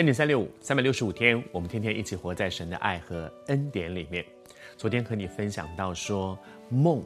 [0.00, 4.24] 恩典三六五，三百六十五天，我们天天一起活在神的爱和恩典里面。
[4.78, 6.38] 昨天和你分享到说，
[6.70, 7.04] 梦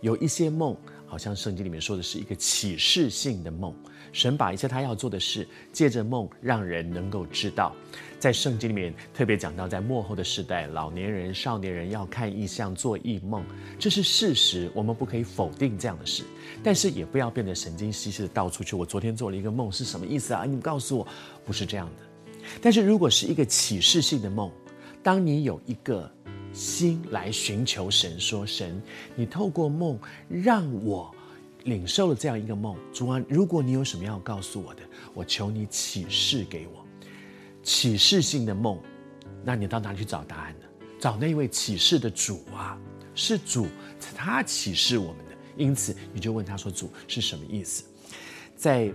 [0.00, 0.76] 有一些梦，
[1.06, 3.72] 好像圣经里面说的是一个启示性的梦。
[4.10, 7.72] 神把一些他要做的事，借着梦让人能够知道。
[8.18, 13.44] 在圣经里面特别讲到，在幕后的时代，老年人、少年人要看异象、做异梦，
[13.78, 16.24] 这是事实，我们不可以否定这样的事。
[16.60, 18.74] 但是也不要变得神经兮兮的到处去。
[18.74, 20.42] 我昨天做了一个梦，是什么意思啊？
[20.44, 21.06] 你们告诉我，
[21.44, 22.11] 不是这样的。
[22.60, 24.50] 但是如果是一个启示性的梦，
[25.02, 26.10] 当你有一个
[26.52, 28.80] 心来寻求神，说神，
[29.16, 31.12] 你透过梦让我
[31.64, 34.82] 领受了这样一个梦，主啊，如果你有什么要告诉我的，
[35.14, 36.84] 我求你启示给我。
[37.62, 38.78] 启示性的梦，
[39.44, 40.66] 那你到哪里去找答案呢？
[41.00, 42.78] 找那位启示的主啊，
[43.14, 43.66] 是主
[44.14, 47.84] 他启示我们的，因此你就问他说，主是什么意思？
[48.56, 48.92] 在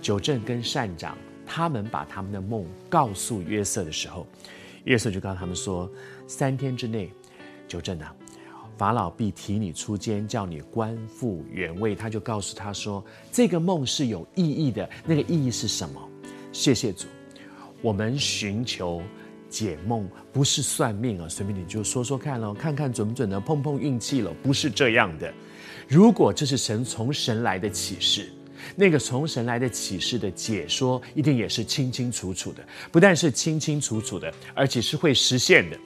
[0.00, 1.16] 九正跟善长。
[1.50, 4.26] 他们把他们的梦告诉约瑟的时候，
[4.84, 5.90] 约瑟就告诉他们说：
[6.26, 7.10] 三天之内，
[7.66, 8.14] 就正啊，
[8.76, 11.94] 法老必提你出监，叫你官复原位。
[11.96, 16.08] 他就告诉他说：这个梦是有意义的，那个意义是什么？
[16.52, 17.06] 谢谢主，
[17.80, 19.02] 我们寻求
[19.48, 23.40] 解梦不是算命啊，随便你就说说看喽，看看准不准呢？
[23.40, 25.32] 碰碰运气了，不是这样的。
[25.88, 28.30] 如果这是神从神来的启示。
[28.76, 35.76] 那个从神来的启示的解说，一定也是清清楚楚的，不但是清清楚楚的，而且是会实现的。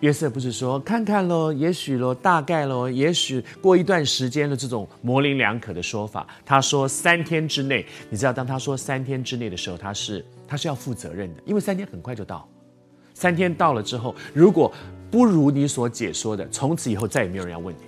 [0.00, 6.26] 约瑟不是说看看喽，也许喽，大概喽，也许过一段时间的这种模棱两可的说法。
[6.44, 12.46] 他说三天之内，你知道，当他说三天之内的时候，他是他是要负责任的，因为三天很快就到。
[13.14, 14.70] 三天到了之后，如果
[15.10, 17.80] 不如你所解说的，从此以后再也没有人要问你，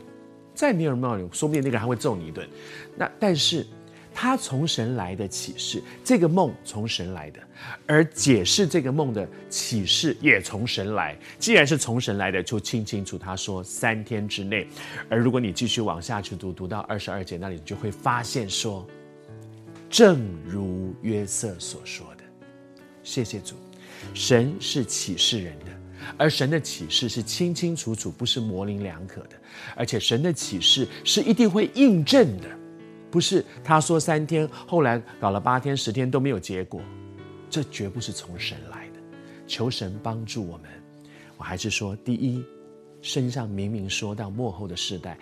[0.54, 2.48] 再也没有人问你，说不定那个人还会揍你一顿。
[2.96, 3.66] 那但是。
[4.20, 7.40] 他从神来的启示，这个梦从神来的，
[7.86, 11.16] 而解释这个梦的启示也从神来。
[11.38, 13.16] 既然是从神来的，就清清楚。
[13.16, 14.66] 他说三天之内，
[15.08, 18.84] 而如果你继续往下去读，读到二十二节那里，你就会发现说，
[19.88, 22.24] 正如约瑟所说的。
[23.04, 23.54] 谢谢主，
[24.14, 25.66] 神是启示人的，
[26.16, 29.36] 而神的启示是清清楚楚，不是模棱两可的，
[29.76, 32.57] 而且神的启示是一定会印证的。
[33.10, 36.80] 不是他说三天，后来搞了八天、十天都没有结果，
[37.48, 39.00] 这绝不是从神来的。
[39.46, 40.70] 求神帮助我们。
[41.36, 42.44] 我还是说，第一，
[43.00, 45.16] 圣上明明说到末后的世代，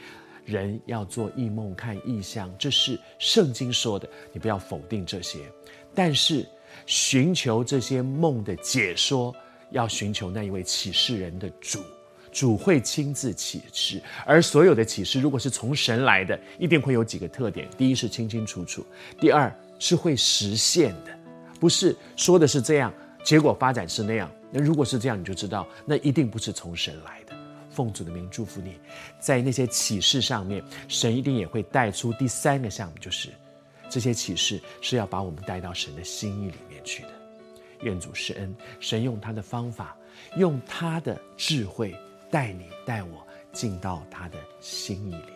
[0.45, 5.41] 人要做异梦、看异象，这是圣经说的，你不要否定这些。
[5.95, 6.45] 但是
[6.87, 9.35] 寻求这些梦的解说，
[9.71, 11.81] 要寻求那一位启示人的主。
[12.37, 18.83] 主会亲自启示，而所有的启示，如果是从神来的，一定会有几个特点：第一是清清楚楚；
[19.19, 21.19] 第二是会实现的，
[21.59, 22.93] 不是说的是这样，
[23.25, 24.31] 结果发展是那样。
[24.51, 27.35] 那如果是这样，你就知道那一定不是从神来的。
[27.71, 28.75] 奉主的名祝福你，
[29.19, 33.31] 在那些启示上面，神一定也会带出第三个项目，就是
[33.89, 37.09] 这些启示是要把我们带到神的心意里面去的。
[37.81, 39.97] 愿主施恩，神用他的方法，
[40.37, 41.97] 用他的智慧。
[42.31, 45.36] 带你带我进到他的心意里。